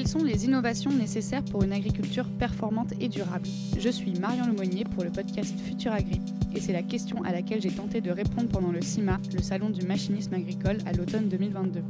Quelles 0.00 0.08
sont 0.08 0.24
les 0.24 0.46
innovations 0.46 0.90
nécessaires 0.90 1.44
pour 1.44 1.62
une 1.62 1.74
agriculture 1.74 2.24
performante 2.38 2.94
et 3.02 3.08
durable? 3.10 3.46
Je 3.78 3.90
suis 3.90 4.14
Marion 4.14 4.46
Lemonnier 4.46 4.84
pour 4.84 5.04
le 5.04 5.10
podcast 5.10 5.54
Futur 5.60 5.92
Agri 5.92 6.22
et 6.54 6.60
c'est 6.62 6.72
la 6.72 6.82
question 6.82 7.22
à 7.22 7.32
laquelle 7.32 7.60
j'ai 7.60 7.70
tenté 7.70 8.00
de 8.00 8.10
répondre 8.10 8.48
pendant 8.48 8.72
le 8.72 8.80
CIMA, 8.80 9.20
le 9.34 9.42
salon 9.42 9.68
du 9.68 9.84
machinisme 9.84 10.32
agricole 10.32 10.78
à 10.86 10.92
l'automne 10.92 11.28
2022. 11.28 11.82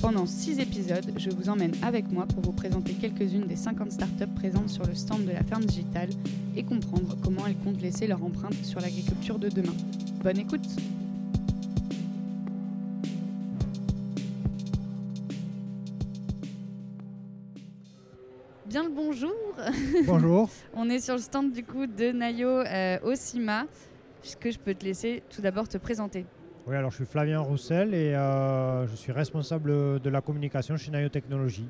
Pendant 0.00 0.24
6 0.24 0.60
épisodes, 0.60 1.10
je 1.16 1.30
vous 1.30 1.48
emmène 1.48 1.72
avec 1.82 2.08
moi 2.12 2.26
pour 2.26 2.44
vous 2.44 2.52
présenter 2.52 2.92
quelques-unes 2.92 3.48
des 3.48 3.56
50 3.56 3.90
startups 3.90 4.34
présentes 4.36 4.68
sur 4.68 4.86
le 4.86 4.94
stand 4.94 5.24
de 5.24 5.32
la 5.32 5.42
ferme 5.42 5.64
digitale 5.64 6.10
et 6.54 6.62
comprendre 6.62 7.16
comment 7.24 7.44
elles 7.48 7.56
comptent 7.56 7.82
laisser 7.82 8.06
leur 8.06 8.22
empreinte 8.22 8.54
sur 8.64 8.78
l'agriculture 8.78 9.40
de 9.40 9.48
demain. 9.48 9.74
Bonne 10.22 10.38
écoute 10.38 10.68
bonjour. 20.06 20.50
On 20.74 20.88
est 20.90 21.00
sur 21.00 21.14
le 21.14 21.20
stand 21.20 21.52
du 21.52 21.64
coup 21.64 21.86
de 21.86 22.12
Nayo 22.12 22.48
euh, 22.48 22.98
au 23.02 23.14
CIMA. 23.14 23.66
Est-ce 24.24 24.36
que 24.36 24.50
je 24.50 24.58
peux 24.58 24.74
te 24.74 24.84
laisser 24.84 25.22
tout 25.30 25.40
d'abord 25.40 25.68
te 25.68 25.78
présenter 25.78 26.26
Oui, 26.66 26.74
alors 26.76 26.90
je 26.90 26.96
suis 26.96 27.06
Flavien 27.06 27.40
Roussel 27.40 27.94
et 27.94 28.14
euh, 28.14 28.86
je 28.86 28.94
suis 28.96 29.12
responsable 29.12 30.00
de 30.00 30.10
la 30.10 30.20
communication 30.20 30.76
chez 30.76 30.90
Nayo 30.90 31.08
Technologies. 31.08 31.68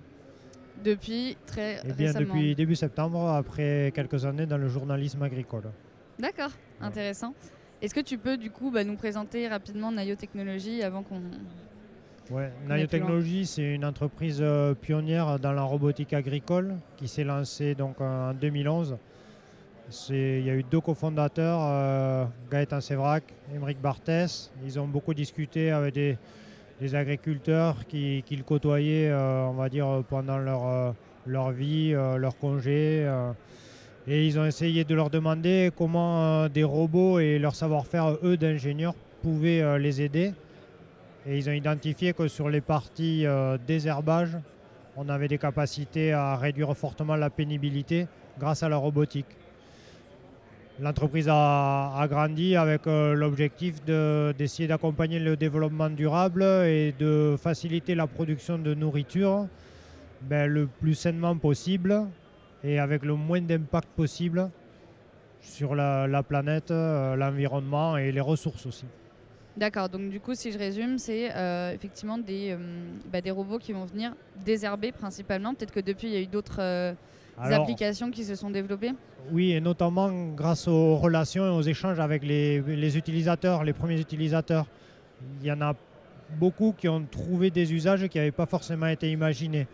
Depuis 0.85 1.37
très 1.47 1.81
Eh 1.85 1.93
bien, 1.93 2.07
récemment. 2.09 2.35
depuis 2.35 2.55
début 2.55 2.75
septembre, 2.77 3.29
après 3.31 3.93
quelques 3.95 4.25
années 4.25 4.47
dans 4.47 4.59
le 4.59 4.69
journalisme 4.69 5.23
agricole. 5.23 5.65
D'accord, 6.19 6.51
Ouais. 6.81 6.87
intéressant. 6.87 7.35
Est-ce 7.83 7.95
que 7.95 8.01
tu 8.01 8.19
peux 8.19 8.37
du 8.37 8.51
coup 8.51 8.71
bah, 8.71 8.85
nous 8.85 8.97
présenter 8.97 9.49
rapidement 9.49 9.93
Nayo 9.93 10.15
Technologies 10.17 10.83
avant 10.83 11.03
qu'on... 11.03 11.21
Ouais, 12.31 12.51
c'est 13.45 13.63
une 13.75 13.85
entreprise 13.85 14.39
euh, 14.41 14.75
pionnière 14.75 15.39
dans 15.39 15.53
la 15.53 15.63
robotique 15.63 16.13
agricole 16.13 16.75
qui 16.97 17.07
s'est 17.07 17.23
lancée 17.25 17.75
donc 17.75 18.01
en 18.01 18.35
2011. 18.35 18.97
C'est- 19.89 20.41
Il 20.41 20.47
y 20.47 20.51
a 20.51 20.55
eu 20.55 20.65
deux 20.65 20.81
cofondateurs, 20.81 21.61
euh, 21.63 22.25
Gaëtan 22.51 22.81
Sévrac, 22.81 23.23
Émeric 23.55 23.81
Barthès. 23.81 24.51
Ils 24.65 24.81
ont 24.81 24.89
beaucoup 24.89 25.15
discuté 25.15 25.71
avec 25.71 25.95
des, 25.95 26.19
des 26.81 26.95
agriculteurs 26.97 27.87
qui, 27.87 28.25
qui 28.27 28.35
le 28.35 28.43
côtoyaient, 28.43 29.09
euh, 29.11 29.47
on 29.47 29.53
va 29.53 29.69
dire, 29.69 30.03
pendant 30.09 30.39
leur, 30.39 30.67
euh, 30.67 30.91
leur 31.27 31.53
vie, 31.53 31.91
leur 31.93 32.37
congé. 32.39 33.09
et 34.09 34.27
ils 34.27 34.39
ont 34.39 34.45
essayé 34.47 34.85
de 34.85 34.95
leur 34.95 35.11
demander 35.11 35.71
comment 35.77 36.49
des 36.49 36.63
robots 36.65 37.19
et 37.21 37.39
leur 37.39 37.55
savoir-faire, 37.57 38.17
eux, 38.25 38.37
d'ingénieurs, 38.37 38.95
pouvaient 39.23 39.79
les 39.81 40.03
aider. 40.03 40.33
Et 41.29 41.39
ils 41.39 41.49
ont 41.49 41.53
identifié 41.53 42.13
que 42.13 42.29
sur 42.29 42.49
les 42.49 42.61
parties 42.61 43.27
euh, 43.27 43.59
désherbage, 43.67 44.37
on 44.97 45.09
avait 45.09 45.29
des 45.29 45.39
capacités 45.39 46.13
à 46.13 46.37
réduire 46.37 46.77
fortement 46.77 47.17
la 47.17 47.31
pénibilité 47.31 48.07
grâce 48.39 48.63
à 48.63 48.69
la 48.69 48.77
robotique. 48.77 49.27
L'entreprise 50.79 51.27
a, 51.29 52.07
grandi 52.09 52.55
avec 52.55 52.87
euh, 52.87 53.15
l'objectif 53.15 53.85
de- 53.85 54.35
d'essayer 54.39 54.69
d'accompagner 54.69 55.19
le 55.19 55.37
développement 55.37 55.91
durable 55.91 56.43
et 56.43 56.95
de 56.99 57.35
faciliter 57.39 57.95
la 57.95 58.07
production 58.07 58.59
de 58.59 58.75
nourriture 58.75 59.47
ben, 60.23 60.47
le 60.51 60.67
plus 60.67 60.95
sainement 60.95 61.37
possible 61.37 62.05
et 62.63 62.79
avec 62.79 63.05
le 63.05 63.15
moins 63.15 63.41
d'impact 63.41 63.89
possible 63.97 64.49
sur 65.41 65.75
la, 65.75 66.07
la 66.07 66.23
planète, 66.23 66.71
euh, 66.71 67.17
l'environnement 67.17 67.97
et 67.97 68.13
les 68.13 68.21
ressources 68.21 68.67
aussi. 68.67 68.87
D'accord, 69.57 69.89
donc 69.89 70.11
du 70.11 70.21
coup 70.21 70.35
si 70.35 70.53
je 70.53 70.59
résume, 70.59 70.99
c'est 70.99 71.35
euh, 71.35 71.73
effectivement 71.73 72.19
des, 72.19 72.51
euh, 72.51 72.59
bah, 73.11 73.23
des 73.23 73.31
robots 73.31 73.59
qui 73.59 73.73
vont 73.73 73.87
venir 73.87 74.13
désherber 74.45 74.93
principalement. 74.93 75.55
Peut-être 75.55 75.73
que 75.73 75.81
depuis 75.81 76.09
il 76.09 76.13
y 76.13 76.17
a 76.17 76.21
eu 76.21 76.27
d'autres 76.27 76.61
euh, 76.61 76.93
applications 77.39 78.11
qui 78.11 78.25
se 78.25 78.35
sont 78.35 78.51
développées. 78.51 78.93
Oui, 79.33 79.53
et 79.53 79.61
notamment 79.63 80.11
grâce 80.35 80.69
aux 80.69 80.97
relations 80.97 81.47
et 81.47 81.49
aux 81.49 81.63
échanges 81.63 81.99
avec 82.01 82.23
les, 82.23 82.61
les 82.61 82.99
utilisateurs, 82.99 83.65
les 83.65 83.73
premiers 83.73 83.99
utilisateurs. 83.99 84.67
Il 85.41 85.47
y 85.47 85.53
en 85.53 85.63
a 85.63 85.75
beaucoup 86.39 86.75
qui 86.77 86.87
ont 86.89 87.07
trouvé 87.11 87.51
des 87.51 87.73
usages 87.73 88.07
qui 88.09 88.19
n'avaient 88.19 88.33
pas 88.33 88.47
forcément 88.47 88.89
été 88.89 89.11
imaginés. 89.11 89.67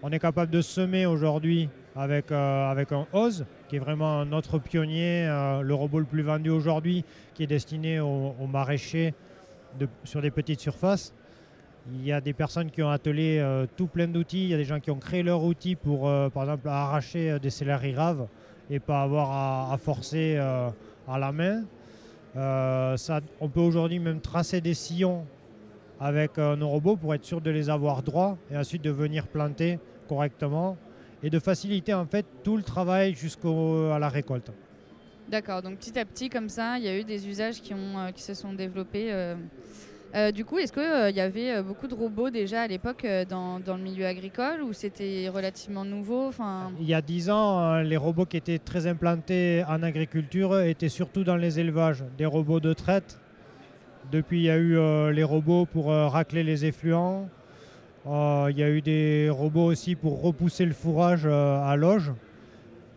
On 0.00 0.12
est 0.12 0.20
capable 0.20 0.52
de 0.52 0.60
semer 0.60 1.06
aujourd'hui 1.06 1.68
avec, 1.96 2.30
avec 2.30 2.92
un 2.92 3.06
OZ, 3.12 3.44
qui 3.68 3.76
est 3.76 3.78
vraiment 3.80 4.24
notre 4.24 4.58
pionnier, 4.58 5.26
le 5.62 5.74
robot 5.74 6.00
le 6.00 6.04
plus 6.04 6.22
vendu 6.22 6.50
aujourd'hui, 6.50 7.04
qui 7.34 7.44
est 7.44 7.46
destiné 7.46 8.00
aux, 8.00 8.34
aux 8.38 8.46
maraîchers 8.46 9.14
sur 10.04 10.20
des 10.20 10.30
petites 10.30 10.60
surfaces. 10.60 11.12
Il 11.92 12.04
y 12.04 12.12
a 12.12 12.20
des 12.20 12.32
personnes 12.32 12.70
qui 12.70 12.82
ont 12.82 12.88
attelé 12.88 13.38
euh, 13.38 13.66
tout 13.76 13.86
plein 13.86 14.08
d'outils. 14.08 14.44
Il 14.44 14.48
y 14.48 14.54
a 14.54 14.56
des 14.56 14.64
gens 14.64 14.80
qui 14.80 14.90
ont 14.90 14.98
créé 14.98 15.22
leur 15.22 15.42
outil 15.44 15.74
pour, 15.74 16.08
euh, 16.08 16.30
par 16.30 16.44
exemple, 16.44 16.68
arracher 16.68 17.32
euh, 17.32 17.38
des 17.38 17.50
céleri 17.50 17.94
raves 17.94 18.26
et 18.70 18.80
pas 18.80 19.02
avoir 19.02 19.70
à, 19.72 19.76
forcer 19.76 20.38
à 20.38 21.18
la 21.18 21.32
main. 21.32 21.64
Ça, 22.96 23.20
on 23.38 23.50
peut 23.50 23.60
aujourd'hui 23.60 23.98
même 23.98 24.22
tracer 24.22 24.62
des 24.62 24.72
sillons 24.72 25.26
avec 26.00 26.38
nos 26.38 26.70
robots 26.70 26.96
pour 26.96 27.14
être 27.14 27.26
sûr 27.26 27.42
de 27.42 27.50
les 27.50 27.68
avoir 27.68 28.02
droits 28.02 28.38
et 28.50 28.56
ensuite 28.56 28.80
de 28.80 28.90
venir 28.90 29.26
planter 29.26 29.78
correctement 30.08 30.78
et 31.22 31.28
de 31.28 31.38
faciliter 31.38 31.92
en 31.92 32.06
fait 32.06 32.24
tout 32.42 32.56
le 32.56 32.62
travail 32.62 33.14
jusqu'à 33.14 33.98
la 33.98 34.08
récolte. 34.08 34.50
D'accord, 35.28 35.62
donc 35.62 35.78
petit 35.78 35.98
à 35.98 36.04
petit 36.04 36.28
comme 36.28 36.48
ça, 36.48 36.76
il 36.78 36.84
y 36.84 36.88
a 36.88 36.98
eu 36.98 37.04
des 37.04 37.26
usages 37.26 37.60
qui, 37.62 37.72
euh, 37.72 38.10
se 38.16 38.34
sont 38.34 38.52
développés. 38.52 39.10
euh. 39.10 39.34
Euh, 40.14 40.30
du 40.30 40.44
coup, 40.44 40.58
est-ce 40.58 40.72
qu'il 40.72 41.16
y 41.16 41.20
avait 41.20 41.60
beaucoup 41.60 41.88
de 41.88 41.94
robots 41.94 42.30
déjà 42.30 42.62
à 42.62 42.66
l'époque 42.68 43.04
dans, 43.28 43.58
le 43.66 43.82
milieu 43.82 44.06
agricole 44.06 44.62
ou 44.62 44.72
c'était 44.72 45.28
relativement 45.28 45.84
nouveau? 45.84 46.30
Il 46.78 46.86
y 46.86 46.94
a 46.94 47.02
10 47.02 47.30
ans, 47.30 47.80
les 47.80 47.96
robots 47.96 48.24
qui 48.24 48.36
étaient 48.36 48.60
très 48.60 48.86
implantés 48.86 49.64
en 49.66 49.82
agriculture 49.82 50.60
étaient 50.60 50.88
surtout 50.88 51.24
dans 51.24 51.34
les 51.34 51.58
élevages, 51.58 52.04
des 52.16 52.26
robots 52.26 52.60
de 52.60 52.72
traite. 52.72 53.18
Depuis, 54.12 54.38
il 54.38 54.44
y 54.44 54.50
a 54.50 54.56
eu 54.56 55.12
les 55.12 55.24
robots 55.24 55.66
pour 55.66 55.86
racler 55.86 56.44
les 56.44 56.64
effluents. 56.64 57.28
Il 58.06 58.54
y 58.56 58.62
a 58.62 58.70
eu 58.70 58.82
des 58.82 59.30
robots 59.30 59.64
aussi 59.64 59.96
pour 59.96 60.22
repousser 60.22 60.64
le 60.64 60.74
fourrage 60.74 61.26
à 61.26 61.74
loge. 61.74 62.12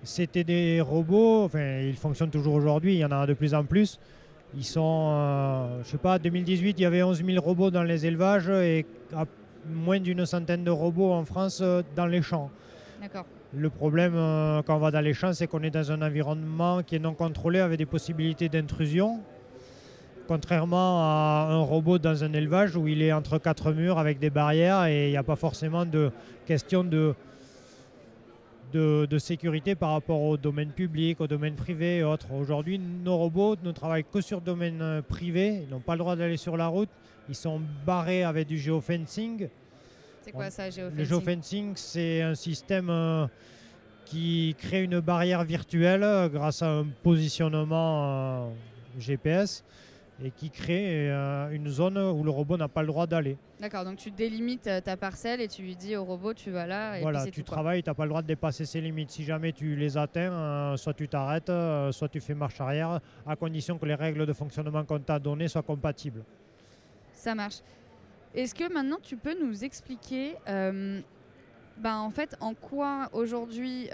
C'était 0.08 0.46
des 0.46 0.80
robots, 0.80 1.44
enfin 1.44 1.80
ils 1.82 1.98
fonctionnent 1.98 2.30
toujours 2.30 2.54
aujourd'hui, 2.54 2.94
il 2.94 3.00
y 3.00 3.06
en 3.06 3.12
a 3.12 3.28
de 3.28 3.34
plus 3.34 3.54
en 3.54 3.66
plus. 3.66 4.00
Ils 4.56 4.64
sont, 4.64 5.10
euh, 5.12 5.84
je 5.84 5.90
sais 5.90 5.98
pas, 5.98 6.18
2018, 6.18 6.80
il 6.80 6.82
y 6.82 6.86
avait 6.86 7.04
11 7.04 7.26
000 7.26 7.44
robots 7.44 7.72
dans 7.72 7.84
les 7.84 8.06
élevages 8.06 8.48
et 8.48 8.86
à 9.14 9.26
moins 9.70 10.00
d'une 10.00 10.26
centaine 10.26 10.64
de 10.64 10.72
robots 10.72 11.12
en 11.12 11.26
France 11.26 11.60
euh, 11.62 11.82
dans 11.98 12.06
les 12.06 12.22
champs. 12.22 12.50
D'accord. 13.02 13.26
Le 13.54 13.70
problème 13.70 14.14
euh, 14.16 14.62
quand 14.62 14.78
on 14.78 14.80
va 14.80 14.92
dans 14.92 15.02
les 15.02 15.14
champs, 15.14 15.34
c'est 15.34 15.46
qu'on 15.46 15.62
est 15.62 15.72
dans 15.72 15.92
un 15.92 16.02
environnement 16.02 16.84
qui 16.84 16.96
est 16.96 17.00
non 17.00 17.14
contrôlé 17.14 17.60
avec 17.60 17.78
des 17.78 17.86
possibilités 17.86 18.48
d'intrusion. 18.48 19.20
Contrairement 20.26 21.02
à 21.02 21.48
un 21.50 21.60
robot 21.60 21.98
dans 22.00 22.24
un 22.24 22.32
élevage 22.32 22.78
où 22.78 22.88
il 22.88 23.02
est 23.02 23.12
entre 23.12 23.40
quatre 23.40 23.74
murs 23.74 24.00
avec 24.00 24.20
des 24.20 24.30
barrières 24.30 24.86
et 24.86 25.08
il 25.08 25.12
n'y 25.12 25.18
a 25.18 25.24
pas 25.24 25.36
forcément 25.36 25.86
de 25.86 26.12
question 26.46 26.86
de, 26.86 27.14
de, 28.74 29.06
de 29.10 29.18
sécurité 29.18 29.76
par 29.76 29.92
rapport 29.92 30.22
au 30.22 30.38
domaine 30.38 30.72
public, 30.72 31.22
au 31.22 31.28
domaine 31.28 31.56
privé 31.56 31.98
et 31.98 32.04
autres. 32.04 32.32
Aujourd'hui, 32.34 32.80
nos 32.80 33.18
robots 33.18 33.56
ne 33.64 33.72
travaillent 33.72 34.04
que 34.04 34.22
sur 34.22 34.40
le 34.40 34.46
domaine 34.46 34.82
euh, 34.82 35.02
privé. 35.02 35.64
Ils 35.64 35.70
n'ont 35.70 35.80
pas 35.80 35.94
le 35.94 36.00
droit 36.00 36.16
d'aller 36.16 36.38
sur 36.38 36.58
la 36.58 36.68
route. 36.68 36.90
Ils 37.30 37.36
sont 37.36 37.62
barrés 37.86 38.24
avec 38.24 38.48
du 38.48 38.58
géofencing. 38.58 39.48
C'est 40.22 40.32
quoi 40.32 40.50
ça, 40.50 40.64
Le 40.70 41.04
géofencing? 41.04 41.74
c'est 41.76 42.22
un 42.22 42.36
système 42.36 42.90
euh, 42.90 43.28
qui 44.06 44.56
crée 44.58 44.84
une 44.84 45.00
barrière 45.00 45.44
virtuelle 45.44 46.04
euh, 46.04 46.30
grâce 46.30 46.62
à 46.62 46.70
un 46.70 46.86
positionnement 47.04 48.48
euh, 48.48 48.50
GPS 49.00 49.64
et 50.24 50.32
qui 50.32 50.50
crée 50.50 51.12
euh, 51.12 51.50
une 51.52 51.68
zone 51.68 51.98
où 51.98 52.24
le 52.24 52.32
robot 52.32 52.58
n'a 52.58 52.68
pas 52.68 52.82
le 52.82 52.88
droit 52.88 53.06
d'aller. 53.06 53.38
D'accord, 53.60 53.86
donc 53.86 53.98
tu 53.98 54.10
délimites 54.12 54.68
euh, 54.68 54.82
ta 54.82 54.98
parcelle 54.98 55.42
et 55.42 55.48
tu 55.48 55.62
lui 55.62 55.76
dis 55.76 55.96
au 55.96 56.04
robot 56.04 56.34
tu 56.34 56.50
vas 56.50 56.66
là 56.66 56.98
et 56.98 57.02
Voilà, 57.02 57.22
puis 57.24 57.32
tu 57.32 57.44
tout, 57.44 57.52
travailles, 57.52 57.84
tu 57.84 57.90
n'as 57.90 57.94
pas 57.94 58.04
le 58.04 58.10
droit 58.10 58.22
de 58.22 58.28
dépasser 58.28 58.66
ses 58.66 58.82
limites. 58.82 59.12
Si 59.12 59.24
jamais 59.24 59.52
tu 59.52 59.76
les 59.76 59.96
atteins, 59.98 60.32
euh, 60.32 60.78
soit 60.78 60.94
tu 60.94 61.08
t'arrêtes, 61.08 61.50
euh, 61.50 61.92
soit 61.92 62.10
tu 62.10 62.20
fais 62.20 62.34
marche 62.34 62.60
arrière, 62.60 63.00
à 63.26 63.36
condition 63.36 63.78
que 63.78 63.86
les 63.86 63.96
règles 63.96 64.26
de 64.26 64.34
fonctionnement 64.34 64.84
qu'on 64.84 65.00
t'a 65.00 65.20
données 65.20 65.48
soient 65.48 65.62
compatibles. 65.62 66.24
Ça 67.14 67.36
marche. 67.36 67.62
Est-ce 68.34 68.56
que 68.56 68.72
maintenant 68.72 68.98
tu 69.02 69.18
peux 69.18 69.36
nous 69.40 69.64
expliquer 69.64 70.36
ben, 70.46 71.96
en 71.98 72.10
fait 72.10 72.36
en 72.42 72.56
quoi 72.56 73.08
aujourd'hui 73.14 73.88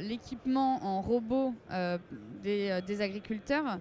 l'équipement 0.00 0.84
en 0.84 1.00
robot 1.00 1.54
des, 2.42 2.80
des 2.86 3.00
agriculteurs 3.00 3.78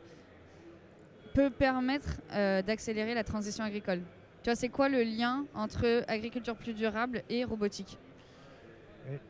peut 1.33 1.50
permettre 1.50 2.21
euh, 2.33 2.62
d'accélérer 2.62 3.13
la 3.13 3.24
transition 3.24 3.63
agricole 3.63 4.00
Tu 4.41 4.50
vois, 4.50 4.56
c'est 4.56 4.69
quoi 4.69 4.89
le 4.89 5.03
lien 5.03 5.45
entre 5.53 6.03
agriculture 6.07 6.56
plus 6.56 6.74
durable 6.74 7.24
et 7.30 7.44
robotique? 7.44 7.97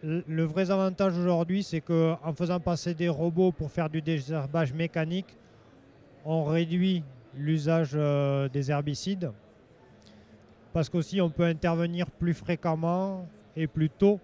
Le 0.03 0.23
le 0.27 0.43
vrai 0.43 0.69
avantage 0.69 1.17
aujourd'hui, 1.17 1.63
c'est 1.63 1.81
qu'en 1.81 2.33
faisant 2.35 2.59
passer 2.59 2.93
des 2.93 3.09
robots 3.09 3.51
pour 3.51 3.71
faire 3.71 3.89
du 3.89 4.01
désherbage 4.01 4.71
mécanique, 4.73 5.35
on 6.25 6.43
réduit 6.43 7.03
l'usage 7.35 7.91
euh, 7.95 8.47
des 8.49 8.69
herbicides. 8.69 9.31
Parce 10.73 10.89
qu'aussi, 10.89 11.21
on 11.21 11.29
peut 11.29 11.45
intervenir 11.45 12.09
plus 12.11 12.33
fréquemment 12.33 13.27
et 13.55 13.67
plus 13.67 13.89
tôt 13.89 14.19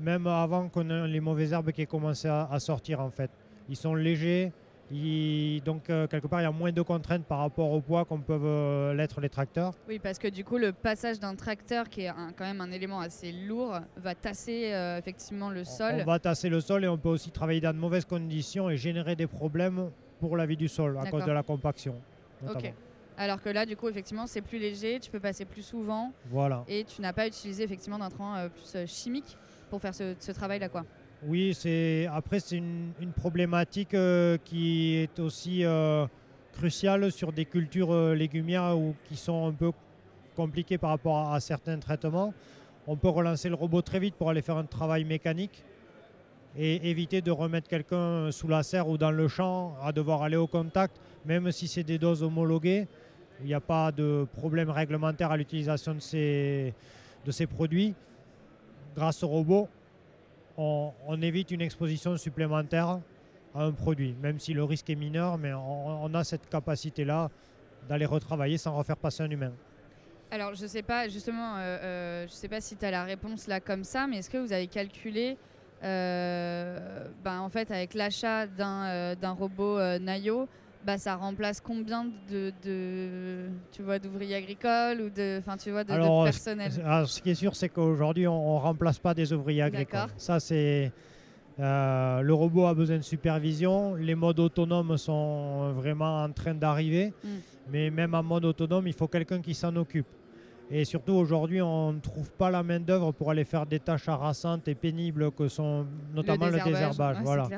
même 0.00 0.26
avant 0.26 0.68
qu'on 0.68 0.88
ait 0.88 1.08
les 1.08 1.20
mauvaises 1.20 1.52
herbes 1.52 1.72
qui 1.72 1.82
aient 1.82 1.86
commencé 1.86 2.26
à, 2.26 2.48
à 2.50 2.58
sortir 2.58 3.00
en 3.00 3.10
fait. 3.10 3.30
Ils 3.68 3.76
sont 3.76 3.94
légers, 3.94 4.52
donc 4.90 5.88
euh, 5.88 6.06
quelque 6.08 6.26
part 6.26 6.40
il 6.40 6.44
y 6.44 6.46
a 6.46 6.50
moins 6.50 6.72
de 6.72 6.82
contraintes 6.82 7.24
par 7.24 7.38
rapport 7.38 7.70
au 7.70 7.80
poids 7.80 8.04
qu'on 8.04 8.20
peuvent 8.20 8.42
euh, 8.44 8.92
l'être 8.94 9.20
les 9.20 9.28
tracteurs. 9.28 9.74
Oui, 9.88 9.98
parce 9.98 10.18
que 10.18 10.28
du 10.28 10.44
coup, 10.44 10.58
le 10.58 10.72
passage 10.72 11.20
d'un 11.20 11.34
tracteur, 11.36 11.88
qui 11.88 12.02
est 12.02 12.08
un- 12.08 12.32
quand 12.36 12.44
même 12.44 12.60
un 12.60 12.70
élément 12.72 13.00
assez 13.00 13.30
lourd, 13.32 13.78
va 13.96 14.14
tasser 14.14 14.72
euh, 14.72 14.98
effectivement 14.98 15.50
le 15.50 15.60
On- 15.60 15.64
sol. 15.64 15.94
On 16.00 16.04
va 16.04 16.18
tasser 16.18 16.48
le 16.48 16.60
sol 16.60 16.84
et 16.84 16.88
on 16.88 16.98
peut 16.98 17.08
aussi 17.08 17.30
travailler 17.30 17.60
dans 17.60 17.72
de 17.72 17.78
mauvaises 17.78 18.04
conditions 18.04 18.68
et 18.68 18.76
générer 18.76 19.14
des 19.16 19.26
problèmes 19.26 19.90
pour 20.18 20.36
la 20.36 20.44
vie 20.46 20.56
du 20.56 20.68
sol 20.68 20.98
à 21.00 21.08
cause 21.10 21.24
de 21.24 21.30
la 21.32 21.42
compaction. 21.42 21.94
notamment. 22.42 22.60
Ok. 22.60 22.74
Alors 23.16 23.42
que 23.42 23.50
là, 23.50 23.66
du 23.66 23.76
coup, 23.76 23.88
effectivement, 23.88 24.26
c'est 24.26 24.40
plus 24.40 24.58
léger, 24.58 24.98
tu 24.98 25.10
peux 25.10 25.20
passer 25.20 25.44
plus 25.44 25.62
souvent 25.62 26.10
Voilà. 26.30 26.64
et 26.66 26.84
tu 26.84 27.02
n'as 27.02 27.12
pas 27.12 27.26
utilisé 27.26 27.62
effectivement 27.64 27.98
d'intrants 27.98 28.34
euh, 28.36 28.48
plus 28.48 28.86
chimiques 28.86 29.36
pour 29.68 29.80
faire 29.80 29.94
ce, 29.94 30.14
ce 30.18 30.32
travail-là, 30.32 30.68
quoi. 30.70 30.84
Oui, 31.26 31.52
c'est 31.52 32.06
après 32.10 32.40
c'est 32.40 32.56
une, 32.56 33.12
problématique 33.14 33.92
euh, 33.92 34.38
qui 34.42 34.94
est 34.94 35.18
aussi 35.18 35.66
euh, 35.66 36.06
cruciale 36.54 37.12
sur 37.12 37.30
des 37.30 37.44
cultures 37.44 37.92
euh, 37.92 38.14
légumières 38.14 38.78
ou 38.78 38.94
qui 39.04 39.16
sont 39.16 39.46
un 39.48 39.52
peu 39.52 39.70
compliquées 40.34 40.78
par 40.78 40.90
rapport 40.90 41.30
à, 41.30 41.38
certains 41.40 41.78
traitements. 41.78 42.32
On 42.86 42.96
peut 42.96 43.10
relancer 43.10 43.50
le 43.50 43.54
robot 43.54 43.82
très 43.82 43.98
vite 43.98 44.14
pour 44.14 44.30
aller 44.30 44.40
faire 44.40 44.56
un 44.56 44.64
travail 44.64 45.04
mécanique 45.04 45.62
et 46.56 46.88
éviter 46.88 47.20
de 47.20 47.30
remettre 47.30 47.68
quelqu'un 47.68 48.32
sous 48.32 48.48
la 48.48 48.62
serre 48.62 48.88
ou 48.88 48.96
dans 48.96 49.10
le 49.10 49.28
champ 49.28 49.74
à 49.82 49.92
devoir 49.92 50.22
aller 50.22 50.36
au 50.36 50.46
contact, 50.46 50.98
même 51.26 51.52
si 51.52 51.68
c'est 51.68 51.84
des 51.84 51.98
doses 51.98 52.22
homologuées. 52.22 52.88
Il 53.40 53.46
n'y 53.46 53.54
a 53.54 53.60
pas 53.60 53.92
de 53.92 54.26
problème 54.38 54.70
réglementaire 54.70 55.30
à 55.30 55.36
l'utilisation 55.36 55.94
de 55.94 56.00
ces 56.00 57.46
produits. 57.46 57.94
Grâce 58.96 59.22
au 59.22 59.28
robot, 59.28 59.68
on, 60.60 61.22
évite 61.22 61.50
une 61.50 61.62
exposition 61.62 62.16
supplémentaire 62.16 63.00
à 63.54 63.64
un 63.64 63.72
produit, 63.72 64.14
même 64.22 64.38
si 64.38 64.52
le 64.52 64.62
risque 64.64 64.90
est 64.90 64.94
mineur, 64.94 65.38
mais 65.38 65.52
on, 65.54 66.12
a 66.14 66.24
cette 66.24 66.48
capacité-là 66.48 67.30
d'aller 67.88 68.06
retravailler 68.06 68.58
sans 68.58 68.76
refaire 68.76 68.96
passer 68.96 69.22
un 69.22 69.30
humain. 69.30 69.52
Alors, 70.30 70.54
je 70.54 70.66
sais 70.66 70.82
pas, 70.82 71.08
justement, 71.08 71.56
euh, 71.56 71.60
euh, 71.60 72.26
je 72.28 72.32
sais 72.32 72.48
pas 72.48 72.60
si 72.60 72.76
tu 72.76 72.84
as 72.84 72.90
la 72.90 73.04
réponse 73.04 73.48
là 73.48 73.58
comme 73.58 73.82
ça, 73.82 74.06
mais 74.06 74.18
est-ce 74.18 74.30
que 74.30 74.38
vous 74.38 74.52
avez 74.52 74.68
calculé, 74.68 75.36
euh, 75.82 77.08
ben, 77.24 77.40
en 77.40 77.48
fait, 77.48 77.70
avec 77.70 77.94
l'achat 77.94 78.46
d'un 78.46 79.32
robot 79.32 79.80
Nayo, 79.98 80.46
bah, 80.84 80.98
ça 80.98 81.16
remplace 81.16 81.60
combien 81.60 82.06
de, 82.30 82.52
de 82.62 83.48
tu 83.72 83.82
vois, 83.82 83.98
d'ouvriers 83.98 84.36
agricoles 84.36 85.00
ou 85.00 85.10
de, 85.10 85.38
enfin, 85.38 85.56
tu 85.56 85.70
vois, 85.70 85.84
de, 85.84 86.24
personnel? 86.24 86.72
Alors, 86.84 87.08
ce 87.08 87.20
qui 87.20 87.30
est 87.30 87.34
sûr, 87.34 87.54
c'est 87.54 87.68
qu'aujourd'hui, 87.68 88.26
on 88.26 88.56
ne 88.56 88.60
remplace 88.60 88.98
pas 88.98 89.14
des 89.14 89.32
ouvriers 89.32 89.62
agricoles. 89.62 90.08
Ça, 90.16 90.40
c'est. 90.40 90.92
euh, 91.58 92.22
le 92.22 92.34
robot 92.34 92.66
a 92.66 92.74
besoin 92.74 92.96
de 92.96 93.02
supervision. 93.02 93.94
Les 93.94 94.14
modes 94.14 94.40
autonomes 94.40 94.96
sont 94.96 95.72
vraiment 95.72 96.24
en 96.24 96.32
train 96.32 96.54
d'arriver. 96.54 97.12
Mm. 97.22 97.28
Mais 97.70 97.90
même 97.90 98.14
en 98.14 98.22
mode 98.22 98.44
autonome, 98.46 98.86
il 98.86 98.94
faut 98.94 99.08
quelqu'un 99.08 99.40
qui 99.40 99.54
s'en 99.54 99.74
occupe. 99.76 100.06
Et 100.70 100.84
surtout, 100.84 101.12
aujourd'hui, 101.12 101.60
on 101.60 101.92
ne 101.92 102.00
trouve 102.00 102.30
pas 102.32 102.50
la 102.50 102.62
main-d'œuvre 102.62 103.12
pour 103.12 103.30
aller 103.30 103.44
faire 103.44 103.66
des 103.66 103.80
tâches 103.80 104.08
harassantes 104.08 104.68
et 104.68 104.74
pénibles 104.74 105.32
que 105.32 105.48
sont 105.48 105.84
notamment 106.14 106.46
le 106.46 106.60
désherbage. 106.62 107.16
ouais, 107.16 107.22
voilà. 107.24 107.48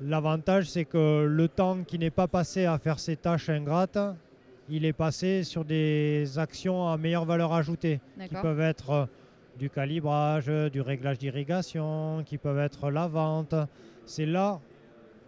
L'avantage, 0.00 0.70
c'est 0.70 0.84
que 0.84 1.24
le 1.28 1.48
temps 1.48 1.78
qui 1.84 1.98
n'est 1.98 2.10
pas 2.10 2.28
passé 2.28 2.66
à 2.66 2.78
faire 2.78 2.98
ces 3.00 3.16
tâches 3.16 3.48
ingrates, 3.48 3.98
il 4.68 4.84
est 4.84 4.92
passé 4.92 5.42
sur 5.44 5.64
des 5.64 6.38
actions 6.38 6.88
à 6.88 6.96
meilleure 6.96 7.24
valeur 7.24 7.52
ajoutée, 7.52 8.00
qui 8.28 8.34
peuvent 8.42 8.60
être 8.60 8.90
euh, 8.90 9.06
du 9.58 9.70
calibrage, 9.70 10.46
du 10.46 10.80
réglage 10.80 11.18
d'irrigation, 11.18 12.22
qui 12.24 12.38
peuvent 12.38 12.58
être 12.58 12.90
la 12.90 13.08
vente. 13.08 13.54
C'est 14.04 14.26
là 14.26 14.60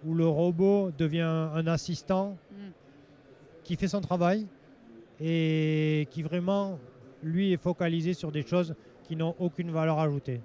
où 0.07 0.15
le 0.15 0.27
robot 0.27 0.91
devient 0.97 1.21
un 1.23 1.67
assistant 1.67 2.37
Mm. 2.53 2.71
qui 3.65 3.77
fait 3.77 3.89
son 3.89 4.01
travail 4.01 4.47
et 5.21 6.09
qui 6.11 6.23
vraiment, 6.23 6.79
lui, 7.23 7.53
est 7.53 7.57
focalisé 7.63 8.15
sur 8.15 8.33
des 8.33 8.43
choses 8.43 8.75
qui 9.05 9.17
n'ont 9.17 9.35
aucune 9.39 9.71
valeur 9.71 9.99
ajoutée. 9.99 10.41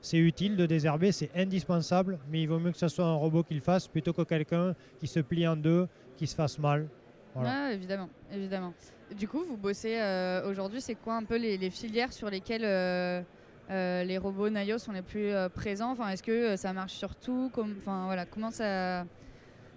C'est 0.00 0.18
utile 0.18 0.56
de 0.56 0.64
désherber, 0.66 1.10
c'est 1.12 1.30
indispensable, 1.36 2.18
mais 2.30 2.42
il 2.42 2.48
vaut 2.48 2.58
mieux 2.60 2.70
que 2.70 2.78
ce 2.78 2.88
soit 2.88 3.04
un 3.04 3.14
robot 3.14 3.42
qui 3.42 3.54
le 3.54 3.60
fasse 3.60 3.88
plutôt 3.88 4.12
que 4.12 4.22
quelqu'un 4.22 4.74
qui 5.00 5.06
se 5.08 5.20
plie 5.20 5.46
en 5.46 5.56
deux, 5.56 5.88
qui 6.16 6.26
se 6.26 6.34
fasse 6.36 6.58
mal. 6.58 6.86
Voilà. 7.34 7.66
Ouais, 7.68 7.74
évidemment, 7.74 8.08
évidemment. 8.32 8.72
Du 9.16 9.26
coup, 9.26 9.42
vous 9.44 9.56
bossez 9.56 9.98
euh, 9.98 10.48
aujourd'hui, 10.48 10.80
c'est 10.80 10.94
quoi 10.94 11.16
un 11.16 11.24
peu 11.24 11.36
les, 11.36 11.56
les 11.58 11.70
filières 11.70 12.12
sur 12.12 12.30
lesquelles 12.30 12.64
euh, 12.64 13.22
euh, 13.70 14.04
les 14.04 14.18
robots 14.18 14.48
Nayo 14.50 14.78
sont 14.78 14.92
les 14.92 15.02
plus 15.02 15.32
présents? 15.54 15.92
Enfin, 15.92 16.08
est-ce 16.10 16.22
que 16.22 16.56
ça 16.56 16.72
marche 16.72 16.92
sur 16.94 17.14
tout? 17.16 17.50
Comme- 17.52 17.74
Enfin, 17.80 18.04
voilà, 18.06 18.24
comment 18.24 18.50
ça 18.50 19.04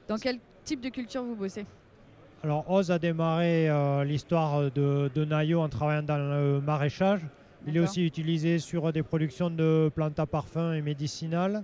Dans 0.07 0.17
quel 0.17 0.37
type 0.63 0.81
de 0.81 0.89
culture 0.89 1.23
vous 1.23 1.35
bossez? 1.35 1.65
Alors 2.43 2.69
Oz 2.71 2.89
a 2.91 2.97
démarré 2.99 3.69
l'histoire 4.05 4.71
de, 4.71 5.09
de 5.13 5.25
Nayo 5.25 5.61
en 5.61 5.69
travaillant 5.69 6.03
dans 6.03 6.17
le 6.17 6.59
maraîchage. 6.61 7.21
Il 7.67 7.77
est 7.77 7.79
aussi 7.79 8.05
utilisé 8.05 8.59
sur 8.59 8.91
des 8.91 9.03
productions 9.03 9.49
de 9.49 9.91
plantes 9.93 10.19
à 10.19 10.25
parfum 10.25 10.73
et 10.73 10.81
médicinales. 10.81 11.63